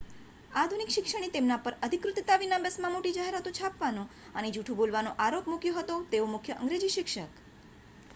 આધુનિક 0.51 0.91
શિક્ષણે 0.93 1.27
તેમના 1.33 1.57
પર 1.59 1.75
અધિકૃતતા 1.87 2.37
વિના 2.43 2.59
બસમાં 2.63 2.95
મોટી 2.95 3.11
જાહેરાતો 3.17 3.53
છાપવાનો 3.57 4.05
અને 4.35 4.51
જૂઠું 4.55 4.79
બોલવાનો 4.81 5.13
આરોપ 5.19 5.51
મૂક્યો 5.51 5.77
હતો 5.77 5.99
કે 6.01 6.11
તેઓ 6.11 6.25
મુખ્ય 6.33 6.57
અંગ્રેજી 6.59 6.91
શિક્ષક 6.91 7.39